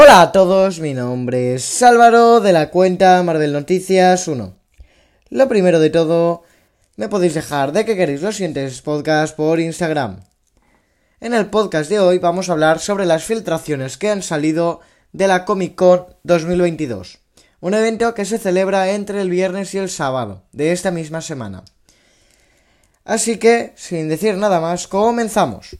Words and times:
Hola 0.00 0.20
a 0.20 0.30
todos, 0.30 0.78
mi 0.78 0.94
nombre 0.94 1.56
es 1.56 1.82
Álvaro 1.82 2.38
de 2.38 2.52
la 2.52 2.70
cuenta 2.70 3.20
Marvel 3.24 3.52
Noticias 3.52 4.28
1. 4.28 4.54
Lo 5.30 5.48
primero 5.48 5.80
de 5.80 5.90
todo, 5.90 6.44
me 6.94 7.08
podéis 7.08 7.34
dejar 7.34 7.72
de 7.72 7.84
que 7.84 7.96
queréis 7.96 8.22
los 8.22 8.36
siguientes 8.36 8.80
podcasts 8.80 9.34
por 9.34 9.58
Instagram. 9.58 10.20
En 11.18 11.34
el 11.34 11.46
podcast 11.46 11.90
de 11.90 11.98
hoy 11.98 12.20
vamos 12.20 12.48
a 12.48 12.52
hablar 12.52 12.78
sobre 12.78 13.06
las 13.06 13.24
filtraciones 13.24 13.96
que 13.96 14.08
han 14.08 14.22
salido 14.22 14.82
de 15.12 15.26
la 15.26 15.44
Comic 15.44 15.74
Con 15.74 16.06
2022, 16.22 17.18
un 17.58 17.74
evento 17.74 18.14
que 18.14 18.24
se 18.24 18.38
celebra 18.38 18.92
entre 18.92 19.20
el 19.20 19.30
viernes 19.30 19.74
y 19.74 19.78
el 19.78 19.90
sábado 19.90 20.44
de 20.52 20.70
esta 20.70 20.92
misma 20.92 21.22
semana. 21.22 21.64
Así 23.04 23.38
que, 23.38 23.72
sin 23.74 24.08
decir 24.08 24.36
nada 24.36 24.60
más, 24.60 24.86
comenzamos. 24.86 25.76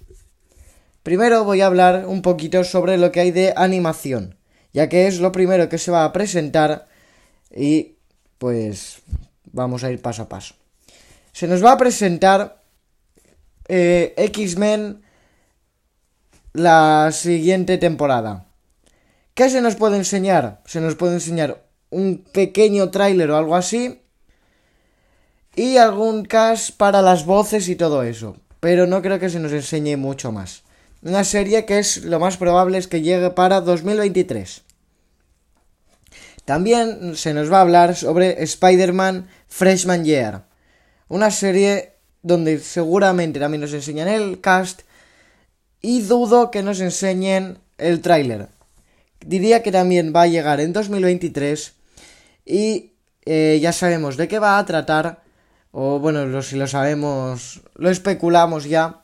Primero 1.09 1.43
voy 1.43 1.63
a 1.63 1.67
hablar 1.67 2.05
un 2.07 2.21
poquito 2.21 2.65
sobre 2.65 2.99
lo 2.99 3.11
que 3.11 3.21
hay 3.21 3.31
de 3.31 3.55
animación, 3.57 4.37
ya 4.75 4.91
que 4.91 5.07
es 5.07 5.21
lo 5.21 5.33
primero 5.33 5.71
que 5.71 5.79
se 5.79 5.91
va 5.91 6.05
a 6.05 6.13
presentar 6.13 6.87
y 7.51 7.95
pues 8.37 9.01
vamos 9.45 9.85
a 9.85 9.91
ir 9.91 10.03
paso 10.03 10.25
a 10.25 10.29
paso. 10.29 10.55
Se 11.33 11.47
nos 11.47 11.65
va 11.65 11.73
a 11.73 11.79
presentar 11.79 12.63
eh, 13.69 14.13
X-Men 14.19 15.01
la 16.53 17.09
siguiente 17.11 17.79
temporada. 17.79 18.45
¿Qué 19.33 19.49
se 19.49 19.63
nos 19.63 19.77
puede 19.77 19.97
enseñar? 19.97 20.61
Se 20.67 20.79
nos 20.79 20.95
puede 20.95 21.15
enseñar 21.15 21.65
un 21.89 22.19
pequeño 22.19 22.91
tráiler 22.91 23.31
o 23.31 23.39
algo 23.39 23.57
así. 23.57 24.03
Y 25.57 25.79
algún 25.79 26.27
cast 26.27 26.77
para 26.77 27.01
las 27.01 27.25
voces 27.25 27.67
y 27.71 27.77
todo 27.77 28.03
eso. 28.03 28.37
Pero 28.61 28.87
no 28.87 29.01
creo 29.01 29.19
que 29.19 29.31
se 29.31 29.41
nos 29.41 29.53
enseñe 29.53 29.97
mucho 29.97 30.33
más. 30.33 30.68
Una 31.03 31.23
serie 31.23 31.65
que 31.65 31.79
es 31.79 32.05
lo 32.05 32.19
más 32.19 32.37
probable 32.37 32.79
es 32.79 32.89
que 32.89 33.03
llegue 33.03 33.31
para 33.31 33.61
2023. 33.61 34.63
También 36.45 37.15
se 37.15 37.35
nos 37.35 37.53
va 37.53 37.59
a 37.59 37.61
hablar 37.63 37.95
sobre 37.95 38.43
Spider-Man 38.43 39.29
Freshman 39.49 40.05
Year. 40.05 40.45
Una 41.09 41.31
serie 41.31 41.93
donde 42.23 42.59
seguramente 42.59 43.39
también 43.39 43.61
nos 43.61 43.73
enseñan 43.73 44.09
el 44.09 44.41
cast 44.41 44.83
y 45.81 46.03
dudo 46.03 46.51
que 46.51 46.63
nos 46.63 46.81
enseñen 46.81 47.59
el 47.79 48.01
tráiler. 48.01 48.49
Diría 49.21 49.63
que 49.63 49.73
también 49.73 50.13
va 50.15 50.23
a 50.23 50.27
llegar 50.27 50.61
en 50.61 50.73
2023 50.73 51.75
y 52.45 52.93
eh, 53.25 53.59
ya 53.61 53.73
sabemos 53.73 54.17
de 54.17 54.27
qué 54.27 54.39
va 54.39 54.59
a 54.59 54.65
tratar, 54.65 55.23
o 55.71 55.99
bueno, 55.99 56.43
si 56.43 56.57
lo 56.57 56.67
sabemos, 56.67 57.61
lo 57.75 57.91
especulamos 57.91 58.65
ya, 58.65 59.03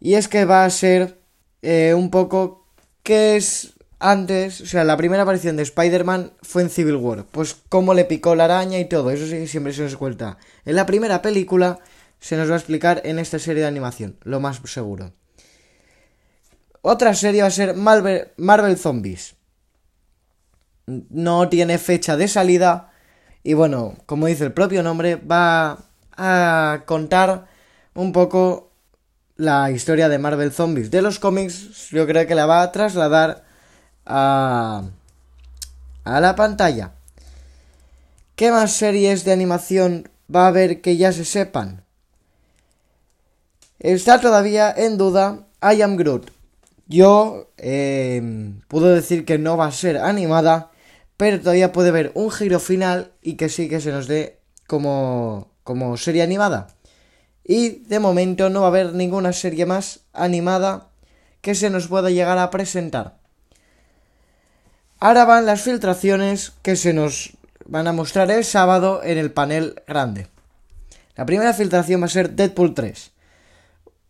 y 0.00 0.14
es 0.14 0.28
que 0.28 0.44
va 0.44 0.64
a 0.64 0.70
ser 0.70 1.18
eh, 1.62 1.94
un 1.94 2.10
poco 2.10 2.66
que 3.02 3.36
es 3.36 3.74
antes, 3.98 4.60
o 4.60 4.66
sea, 4.66 4.84
la 4.84 4.96
primera 4.96 5.22
aparición 5.22 5.56
de 5.56 5.62
Spider-Man 5.62 6.32
fue 6.42 6.62
en 6.62 6.70
Civil 6.70 6.96
War. 6.96 7.24
Pues 7.24 7.56
cómo 7.68 7.94
le 7.94 8.04
picó 8.04 8.34
la 8.34 8.44
araña 8.44 8.78
y 8.78 8.84
todo, 8.86 9.10
eso 9.10 9.26
sí 9.26 9.46
siempre 9.46 9.72
se 9.72 9.82
nos 9.82 9.96
cuenta. 9.96 10.38
En 10.64 10.76
la 10.76 10.86
primera 10.86 11.22
película 11.22 11.78
se 12.20 12.36
nos 12.36 12.50
va 12.50 12.54
a 12.54 12.58
explicar 12.58 13.00
en 13.04 13.18
esta 13.18 13.38
serie 13.38 13.62
de 13.62 13.68
animación, 13.68 14.16
lo 14.22 14.40
más 14.40 14.60
seguro. 14.64 15.12
Otra 16.82 17.14
serie 17.14 17.42
va 17.42 17.48
a 17.48 17.50
ser 17.50 17.74
Marvel, 17.74 18.28
Marvel 18.36 18.76
Zombies. 18.76 19.34
No 20.86 21.48
tiene 21.48 21.78
fecha 21.78 22.16
de 22.16 22.28
salida 22.28 22.92
y 23.42 23.54
bueno, 23.54 23.96
como 24.06 24.26
dice 24.26 24.44
el 24.44 24.52
propio 24.52 24.82
nombre, 24.82 25.16
va 25.16 25.78
a 26.16 26.82
contar 26.84 27.46
un 27.94 28.12
poco 28.12 28.65
la 29.36 29.70
historia 29.70 30.08
de 30.08 30.18
Marvel 30.18 30.52
Zombies 30.52 30.90
de 30.90 31.02
los 31.02 31.18
cómics, 31.18 31.90
yo 31.90 32.06
creo 32.06 32.26
que 32.26 32.34
la 32.34 32.46
va 32.46 32.62
a 32.62 32.72
trasladar 32.72 33.44
a, 34.04 34.84
a 36.04 36.20
la 36.20 36.36
pantalla. 36.36 36.92
¿Qué 38.34 38.50
más 38.50 38.72
series 38.72 39.24
de 39.24 39.32
animación 39.32 40.10
va 40.34 40.44
a 40.44 40.48
haber 40.48 40.80
que 40.80 40.96
ya 40.96 41.12
se 41.12 41.24
sepan? 41.24 41.84
Está 43.78 44.20
todavía 44.20 44.72
en 44.76 44.98
duda 44.98 45.46
I 45.62 45.82
Am 45.82 45.96
Groot. 45.96 46.30
Yo 46.86 47.50
eh, 47.58 48.52
puedo 48.68 48.94
decir 48.94 49.24
que 49.24 49.38
no 49.38 49.56
va 49.56 49.66
a 49.66 49.72
ser 49.72 49.98
animada, 49.98 50.70
pero 51.16 51.40
todavía 51.40 51.72
puede 51.72 51.88
haber 51.88 52.12
un 52.14 52.30
giro 52.30 52.60
final 52.60 53.12
y 53.22 53.34
que 53.34 53.48
sí 53.48 53.68
que 53.68 53.80
se 53.80 53.90
nos 53.90 54.06
dé 54.06 54.38
como, 54.66 55.50
como 55.64 55.96
serie 55.96 56.22
animada. 56.22 56.68
Y 57.48 57.84
de 57.86 58.00
momento 58.00 58.50
no 58.50 58.60
va 58.60 58.66
a 58.66 58.70
haber 58.70 58.92
ninguna 58.92 59.32
serie 59.32 59.66
más 59.66 60.00
animada 60.12 60.88
que 61.40 61.54
se 61.54 61.70
nos 61.70 61.86
pueda 61.86 62.10
llegar 62.10 62.38
a 62.38 62.50
presentar. 62.50 63.18
Ahora 64.98 65.24
van 65.24 65.46
las 65.46 65.62
filtraciones 65.62 66.52
que 66.62 66.74
se 66.74 66.92
nos 66.92 67.34
van 67.66 67.86
a 67.86 67.92
mostrar 67.92 68.30
el 68.30 68.44
sábado 68.44 69.00
en 69.04 69.18
el 69.18 69.30
panel 69.30 69.82
grande. 69.86 70.26
La 71.14 71.24
primera 71.24 71.54
filtración 71.54 72.00
va 72.00 72.06
a 72.06 72.08
ser 72.08 72.30
Deadpool 72.30 72.74
3. 72.74 73.12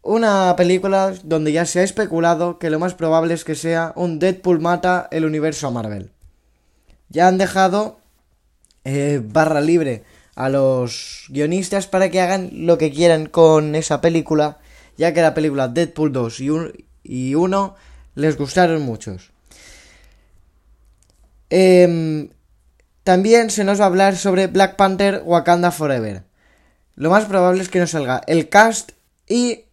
Una 0.03 0.55
película 0.57 1.13
donde 1.25 1.53
ya 1.53 1.67
se 1.67 1.81
ha 1.81 1.83
especulado 1.83 2.59
que 2.59 2.71
lo 2.71 2.79
más 2.79 2.95
probable 2.95 3.35
es 3.35 3.45
que 3.45 3.55
sea 3.55 3.93
un 3.97 4.19
Deadpool 4.19 4.61
mata 4.61 5.09
el 5.11 5.25
universo 5.25 5.71
Marvel. 5.71 6.11
Ya 7.09 7.29
han 7.29 7.39
dejado 7.39 7.99
eh, 8.85 9.21
barra 9.23 9.61
libre 9.61 10.05
a 10.37 10.51
los 10.51 11.25
guionistas 11.31 11.87
para 11.87 12.11
que 12.11 12.21
hagan 12.21 12.51
lo 12.53 12.79
que 12.79 12.93
quieran 12.93 13.27
con 13.27 13.75
esa 13.75 14.01
película, 14.01 14.59
ya 14.97 15.13
que 15.13 15.23
la 15.23 15.35
película 15.35 15.69
Deadpool 15.69 16.13
2 16.13 16.41
y, 17.03 17.35
1 17.35 17.77
les 18.15 18.37
gustaron 18.37 18.83
muchos. 18.83 19.33
Em, 21.49 22.29
también 23.03 23.51
se 23.51 23.65
nos 23.65 23.81
va 23.81 23.85
a 23.85 23.89
hablar 23.89 24.17
sobre 24.17 24.47
Black 24.47 24.77
Panther 24.77 25.23
Wakanda 25.25 25.71
Forever. 25.71 26.25
Lo 26.97 27.11
más 27.11 27.25
probable 27.25 27.63
es 27.63 27.69
que 27.69 27.79
nos 27.79 27.91
salga 27.91 28.21
el 28.27 28.49
cast 28.49 28.93
y 29.29 29.65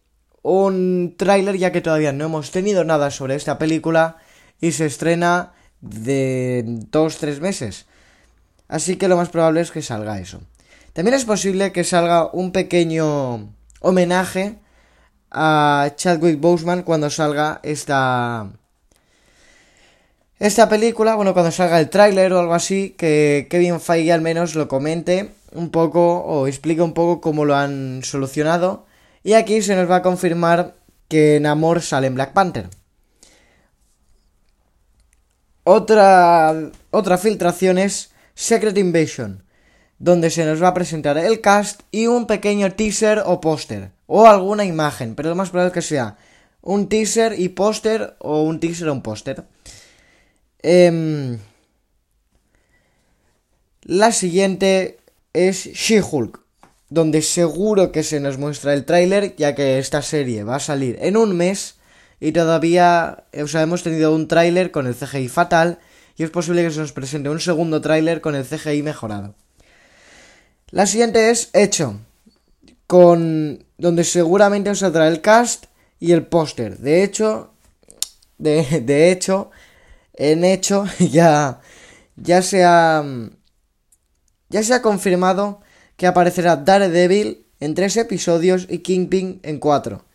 un 0.43 1.15
tráiler, 1.17 1.57
ya 1.57 1.71
que 1.71 1.81
todavía 1.81 2.13
no 2.13 2.25
hemos 2.25 2.51
tenido 2.51 2.85
nada 2.85 3.11
sobre 3.11 3.35
esta 3.35 3.57
película 3.57 4.17
y 4.61 4.71
se 4.71 4.85
estrena 4.85 5.53
de 5.81 6.63
2-3 6.65 7.41
meses. 7.41 7.85
Así 8.67 8.95
que 8.95 9.07
lo 9.07 9.17
más 9.17 9.29
probable 9.29 9.61
es 9.61 9.71
que 9.71 9.81
salga 9.81 10.19
eso. 10.19 10.41
También 10.93 11.15
es 11.15 11.25
posible 11.25 11.71
que 11.71 11.83
salga 11.83 12.29
un 12.31 12.51
pequeño 12.51 13.53
homenaje 13.81 14.55
a 15.31 15.91
Chadwick 15.95 16.39
Boseman 16.39 16.83
cuando 16.83 17.09
salga 17.09 17.59
esta 17.63 18.51
esta 20.43 20.67
película, 20.67 21.15
bueno, 21.15 21.33
cuando 21.33 21.51
salga 21.51 21.79
el 21.79 21.89
tráiler 21.89 22.33
o 22.33 22.39
algo 22.39 22.53
así, 22.53 22.95
que 22.97 23.47
Kevin 23.49 23.79
Feige 23.79 24.11
al 24.11 24.19
menos 24.19 24.55
lo 24.55 24.67
comente 24.67 25.31
un 25.53 25.69
poco 25.69 26.17
o 26.17 26.47
explique 26.47 26.81
un 26.81 26.93
poco 26.93 27.21
cómo 27.21 27.45
lo 27.45 27.55
han 27.55 28.01
solucionado. 28.03 28.85
Y 29.23 29.33
aquí 29.33 29.61
se 29.61 29.73
nos 29.73 29.89
va 29.89 29.97
a 29.97 30.01
confirmar 30.01 30.73
que 31.07 31.39
Namor 31.39 31.81
sale 31.81 32.07
en 32.07 32.15
Black 32.15 32.33
Panther. 32.33 32.69
Otra, 35.63 36.53
otra 36.91 37.17
filtración 37.17 37.77
es 37.77 38.11
Secret 38.35 38.77
Invasion 38.77 39.43
donde 40.03 40.29
se 40.29 40.43
nos 40.43 40.61
va 40.61 40.67
a 40.67 40.73
presentar 40.73 41.17
el 41.17 41.39
cast 41.39 41.83
y 41.89 42.07
un 42.07 42.27
pequeño 42.27 42.73
teaser 42.73 43.23
o 43.25 43.39
póster, 43.39 43.91
o 44.05 44.27
alguna 44.27 44.65
imagen, 44.65 45.15
pero 45.15 45.29
lo 45.29 45.35
más 45.35 45.49
probable 45.49 45.69
es 45.69 45.73
que 45.73 45.81
sea 45.81 46.17
un 46.61 46.89
teaser 46.89 47.39
y 47.39 47.47
póster, 47.47 48.17
o 48.19 48.43
un 48.43 48.59
teaser 48.59 48.89
o 48.89 48.93
un 48.93 49.01
póster. 49.01 49.45
Em, 50.61 51.39
la 53.83 54.11
siguiente 54.11 54.99
es 55.31 55.67
She-Hulk, 55.67 56.41
donde 56.89 57.21
seguro 57.21 57.93
que 57.93 58.03
se 58.03 58.19
nos 58.19 58.37
muestra 58.37 58.73
el 58.73 58.83
tráiler, 58.83 59.37
ya 59.37 59.55
que 59.55 59.79
esta 59.79 60.01
serie 60.01 60.43
va 60.43 60.57
a 60.57 60.59
salir 60.59 60.97
en 60.99 61.15
un 61.15 61.35
mes 61.37 61.75
y 62.19 62.33
todavía 62.33 63.23
o 63.41 63.47
sea, 63.47 63.61
hemos 63.61 63.83
tenido 63.83 64.13
un 64.13 64.27
tráiler 64.27 64.71
con 64.71 64.85
el 64.85 64.95
CGI 64.95 65.29
fatal 65.29 65.79
y 66.17 66.23
es 66.23 66.29
posible 66.29 66.63
que 66.63 66.71
se 66.71 66.79
nos 66.79 66.91
presente 66.91 67.29
un 67.29 67.39
segundo 67.39 67.81
tráiler 67.81 68.21
con 68.21 68.35
el 68.35 68.45
CGI 68.45 68.83
mejorado. 68.83 69.35
La 70.69 70.85
siguiente 70.85 71.29
es 71.29 71.49
Hecho, 71.53 71.99
con 72.87 73.65
donde 73.77 74.03
seguramente 74.03 74.69
os 74.69 74.79
saldrá 74.79 75.07
el 75.07 75.21
cast 75.21 75.65
y 75.99 76.11
el 76.11 76.25
póster. 76.25 76.77
De 76.77 77.03
hecho, 77.03 77.53
de, 78.37 78.81
de, 78.81 79.11
hecho, 79.11 79.51
en 80.13 80.43
hecho 80.43 80.85
ya 80.99 81.61
ya 82.15 82.41
se 82.41 82.63
ha 82.63 83.03
ya 84.49 84.63
se 84.63 84.73
ha 84.73 84.81
confirmado 84.81 85.61
que 85.97 86.07
aparecerá 86.07 86.55
Daredevil 86.55 87.47
en 87.59 87.75
tres 87.75 87.97
episodios 87.97 88.67
y 88.69 88.79
Kingpin 88.79 89.39
en 89.43 89.59
cuatro. 89.59 90.05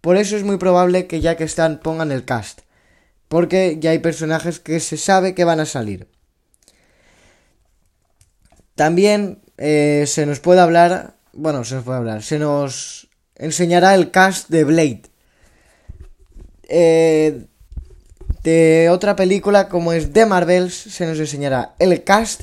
Por 0.00 0.16
eso 0.16 0.36
es 0.36 0.44
muy 0.44 0.56
probable 0.56 1.06
que 1.06 1.20
ya 1.20 1.36
que 1.36 1.44
están 1.44 1.80
pongan 1.80 2.12
el 2.12 2.24
cast, 2.24 2.60
porque 3.32 3.78
ya 3.80 3.92
hay 3.92 3.98
personajes 3.98 4.60
que 4.60 4.78
se 4.78 4.98
sabe 4.98 5.34
que 5.34 5.44
van 5.44 5.58
a 5.58 5.64
salir. 5.64 6.06
También 8.74 9.40
eh, 9.56 10.04
se 10.06 10.26
nos 10.26 10.38
puede 10.38 10.60
hablar, 10.60 11.14
bueno, 11.32 11.64
se 11.64 11.76
nos 11.76 11.84
puede 11.84 11.96
hablar, 11.96 12.22
se 12.22 12.38
nos 12.38 13.08
enseñará 13.36 13.94
el 13.94 14.10
cast 14.10 14.50
de 14.50 14.64
Blade. 14.64 15.02
Eh, 16.64 17.46
de 18.42 18.90
otra 18.90 19.16
película 19.16 19.70
como 19.70 19.94
es 19.94 20.12
The 20.12 20.26
Marvels 20.26 20.74
se 20.74 21.06
nos 21.06 21.18
enseñará 21.18 21.74
el 21.78 22.04
cast 22.04 22.42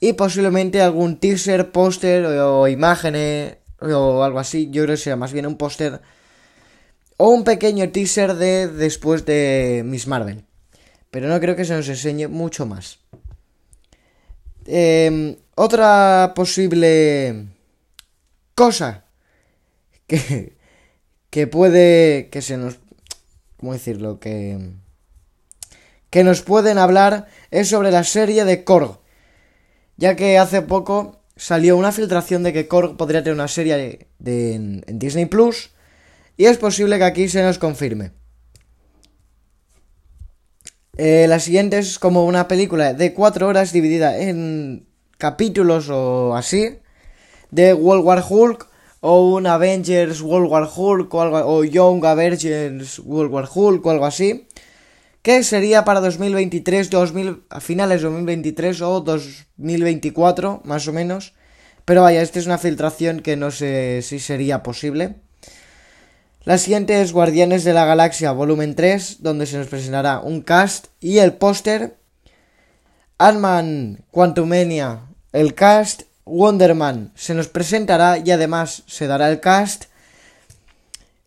y 0.00 0.14
posiblemente 0.14 0.80
algún 0.80 1.18
teaser, 1.18 1.72
póster 1.72 2.24
o, 2.24 2.68
imágenes 2.68 3.58
o 3.82 4.22
algo 4.22 4.38
así. 4.38 4.70
Yo 4.70 4.84
creo 4.84 4.94
que 4.94 5.02
será 5.02 5.16
más 5.16 5.34
bien 5.34 5.44
un 5.44 5.58
póster 5.58 6.00
o 7.16 7.28
un 7.28 7.44
pequeño 7.44 7.90
teaser 7.90 8.34
de 8.34 8.68
después 8.68 9.24
de 9.24 9.82
Miss 9.84 10.06
Marvel. 10.06 10.44
Pero 11.10 11.28
no 11.28 11.38
creo 11.40 11.56
que 11.56 11.64
se 11.64 11.74
nos 11.74 11.88
enseñe 11.88 12.28
mucho 12.28 12.66
más. 12.66 12.98
Em, 14.66 15.36
otra 15.54 16.32
posible 16.34 17.46
cosa 18.54 19.04
que, 20.06 20.56
que 21.30 21.46
puede 21.46 22.28
que 22.30 22.42
se 22.42 22.56
nos 22.56 22.78
cómo 23.56 23.72
decirlo 23.72 24.20
que 24.20 24.72
que 26.10 26.24
nos 26.24 26.42
pueden 26.42 26.78
hablar 26.78 27.26
es 27.50 27.68
sobre 27.68 27.90
la 27.90 28.04
serie 28.04 28.44
de 28.44 28.64
Korg 28.64 29.00
ya 29.96 30.16
que 30.16 30.38
hace 30.38 30.62
poco 30.62 31.20
salió 31.36 31.76
una 31.76 31.92
filtración 31.92 32.42
de 32.42 32.52
que 32.52 32.68
Korg 32.68 32.96
podría 32.96 33.22
tener 33.22 33.34
una 33.34 33.48
serie 33.48 34.08
de, 34.18 34.54
en, 34.54 34.84
Disney 34.98 35.26
Plus 35.26 35.70
y 36.36 36.46
es 36.46 36.58
posible 36.58 36.98
que 36.98 37.04
aquí 37.04 37.28
se 37.28 37.42
nos 37.42 37.58
confirme. 37.58 38.12
Eh, 40.96 41.26
la 41.28 41.40
siguiente 41.40 41.78
es 41.78 41.98
como 41.98 42.26
una 42.26 42.48
película 42.48 42.92
de 42.92 43.14
cuatro 43.14 43.48
horas 43.48 43.72
dividida 43.72 44.18
en 44.18 44.86
capítulos 45.16 45.88
o 45.88 46.36
así 46.36 46.80
de 47.50 47.72
World 47.72 48.04
War 48.04 48.24
Hulk 48.28 48.68
o 49.00 49.34
un 49.34 49.46
Avengers 49.46 50.20
World 50.20 50.50
War 50.50 50.68
Hulk 50.74 51.14
o, 51.14 51.22
algo, 51.22 51.38
o 51.46 51.64
Young 51.64 52.04
Avengers 52.04 52.98
World 52.98 53.32
War 53.32 53.48
Hulk 53.52 53.86
o 53.86 53.90
algo 53.90 54.04
así 54.04 54.46
que 55.22 55.44
sería 55.44 55.84
para 55.84 56.00
2023, 56.00 56.90
2000, 56.90 57.44
a 57.48 57.60
finales 57.60 58.02
de 58.02 58.08
2023 58.08 58.82
o 58.82 59.00
2024 59.00 60.62
más 60.64 60.88
o 60.88 60.92
menos. 60.92 61.34
Pero 61.84 62.02
vaya, 62.02 62.22
esta 62.22 62.40
es 62.40 62.46
una 62.46 62.58
filtración 62.58 63.20
que 63.20 63.36
no 63.36 63.50
sé 63.50 64.02
si 64.02 64.18
sería 64.18 64.62
posible 64.62 65.16
la 66.44 66.58
siguiente 66.58 67.00
es 67.00 67.12
Guardianes 67.12 67.62
de 67.62 67.72
la 67.72 67.84
Galaxia 67.84 68.32
Volumen 68.32 68.74
3, 68.74 69.22
donde 69.22 69.46
se 69.46 69.58
nos 69.58 69.68
presentará 69.68 70.18
un 70.18 70.42
cast 70.42 70.86
y 71.00 71.18
el 71.18 71.34
póster. 71.34 71.96
Ant-Man 73.18 74.04
Quantumania, 74.10 75.06
el 75.32 75.54
cast. 75.54 76.02
Wonderman 76.24 77.12
se 77.16 77.34
nos 77.34 77.48
presentará 77.48 78.18
y 78.18 78.30
además 78.30 78.84
se 78.86 79.06
dará 79.06 79.30
el 79.30 79.40
cast. 79.40 79.84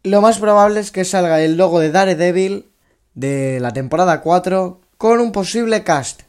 Lo 0.03 0.21
más 0.21 0.39
probable 0.39 0.79
es 0.79 0.91
que 0.91 1.05
salga 1.05 1.41
el 1.41 1.57
logo 1.57 1.79
de 1.79 1.91
Daredevil 1.91 2.69
de 3.13 3.59
la 3.59 3.71
temporada 3.71 4.21
4 4.21 4.81
con 4.97 5.19
un 5.19 5.31
posible 5.31 5.83
cast. 5.83 6.21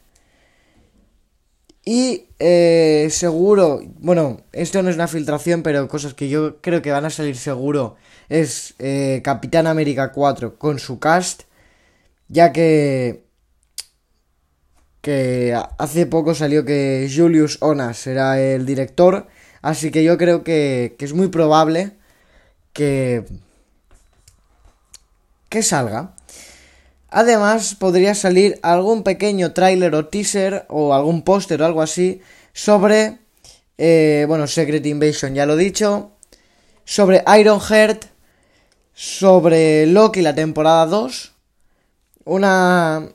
Y 1.85 2.26
eh, 2.39 3.07
seguro, 3.09 3.81
bueno, 3.99 4.41
esto 4.51 4.83
no 4.83 4.89
es 4.89 4.95
una 4.95 5.07
filtración, 5.07 5.63
pero 5.63 5.87
cosas 5.87 6.13
que 6.13 6.29
yo 6.29 6.61
creo 6.61 6.81
que 6.81 6.91
van 6.91 7.05
a 7.05 7.09
salir 7.09 7.35
seguro 7.35 7.95
es 8.29 8.75
eh, 8.79 9.21
Capitán 9.23 9.67
América 9.67 10.11
4 10.11 10.57
con 10.59 10.79
su 10.79 10.99
cast, 10.99 11.43
ya 12.27 12.51
que 12.53 13.25
que 15.01 15.57
hace 15.77 16.05
poco 16.05 16.35
salió 16.35 16.65
que 16.65 17.09
Julius 17.13 17.57
Onas 17.61 17.97
será 17.97 18.39
el 18.41 18.65
director, 18.65 19.27
así 19.61 19.89
que 19.91 20.03
yo 20.03 20.17
creo 20.17 20.43
que, 20.43 20.95
que 20.99 21.05
es 21.05 21.13
muy 21.13 21.29
probable 21.29 21.93
que 22.73 23.25
que 25.49 25.63
salga. 25.63 26.16
Además, 27.09 27.75
podría 27.75 28.15
salir 28.15 28.59
algún 28.63 29.03
pequeño 29.03 29.53
tráiler 29.53 29.95
o 29.95 30.07
teaser 30.07 30.65
o 30.67 30.93
algún 30.93 31.21
póster 31.21 31.61
o 31.61 31.65
algo 31.65 31.81
así 31.81 32.21
sobre, 32.53 33.19
eh, 33.77 34.25
bueno, 34.27 34.47
Secret 34.47 34.85
Invasion, 34.85 35.33
ya 35.33 35.45
lo 35.45 35.57
he 35.57 35.63
dicho, 35.63 36.11
sobre 36.83 37.23
Ironheart, 37.39 38.05
sobre 38.93 39.85
Loki 39.85 40.21
la 40.21 40.35
temporada 40.35 40.85
2, 40.85 41.33
una, 42.25 43.07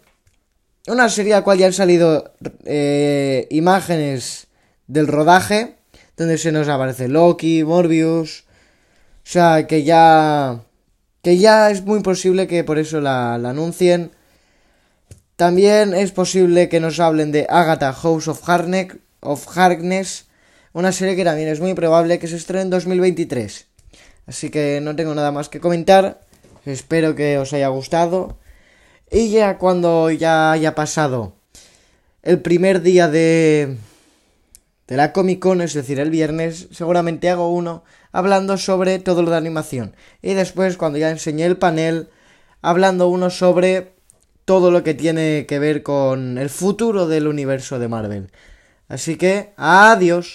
una 0.86 1.08
serie 1.10 1.34
a 1.34 1.38
la 1.38 1.44
cual 1.44 1.58
ya 1.58 1.66
han 1.66 1.72
salido 1.72 2.32
eh, 2.64 3.46
imágenes 3.50 4.46
del 4.86 5.06
rodaje, 5.06 5.76
donde 6.16 6.38
se 6.38 6.52
nos 6.52 6.68
aparece 6.68 7.08
Loki, 7.08 7.62
Morbius, 7.62 8.44
o 9.24 9.24
sea, 9.24 9.66
que 9.66 9.84
ya 9.84 10.60
que 11.22 11.38
ya 11.38 11.70
es 11.70 11.84
muy 11.84 12.00
posible 12.00 12.46
que 12.46 12.64
por 12.64 12.78
eso 12.78 13.00
la, 13.00 13.34
anuncien. 13.34 14.10
También 15.36 15.94
es 15.94 16.12
posible 16.12 16.68
que 16.68 16.80
nos 16.80 17.00
hablen 17.00 17.32
de 17.32 17.46
Agatha 17.48 17.92
House 17.92 18.28
of, 18.28 18.48
Harneck, 18.48 18.98
of 19.20 19.46
Harkness, 19.56 20.26
una 20.72 20.92
serie 20.92 21.16
que 21.16 21.24
también 21.24 21.48
es 21.48 21.60
muy 21.60 21.74
probable 21.74 22.18
que 22.18 22.28
se 22.28 22.36
estrene 22.36 22.62
en 22.62 22.70
2023. 22.70 23.66
Así 24.26 24.50
que 24.50 24.80
no 24.82 24.94
tengo 24.96 25.14
nada 25.14 25.32
más 25.32 25.48
que 25.48 25.60
comentar. 25.60 26.20
Espero 26.66 27.14
que 27.14 27.38
os 27.38 27.52
haya 27.52 27.68
gustado. 27.68 28.38
Y 29.10 29.30
ya 29.30 29.58
cuando 29.58 30.10
ya 30.10 30.52
haya 30.52 30.74
pasado 30.74 31.34
el 32.22 32.40
primer 32.40 32.82
día 32.82 33.08
de, 33.08 33.76
de 34.86 34.96
la 34.96 35.12
Comic 35.12 35.38
Con, 35.40 35.60
es 35.60 35.74
decir, 35.74 36.00
el 36.00 36.10
viernes, 36.10 36.68
seguramente 36.72 37.30
hago 37.30 37.52
uno 37.52 37.84
hablando 38.12 38.56
sobre 38.58 38.98
todo 38.98 39.22
lo 39.22 39.30
de 39.30 39.36
animación. 39.36 39.96
Y 40.20 40.34
después, 40.34 40.76
cuando 40.76 40.98
ya 40.98 41.10
enseñé 41.10 41.46
el 41.46 41.56
panel, 41.56 42.08
hablando 42.60 43.08
uno 43.08 43.30
sobre 43.30 43.94
todo 44.44 44.70
lo 44.70 44.82
que 44.82 44.94
tiene 44.94 45.46
que 45.46 45.58
ver 45.58 45.82
con 45.82 46.38
el 46.38 46.50
futuro 46.50 47.06
del 47.06 47.26
universo 47.26 47.78
de 47.78 47.88
Marvel. 47.88 48.30
Así 48.88 49.16
que, 49.16 49.52
adiós. 49.56 50.26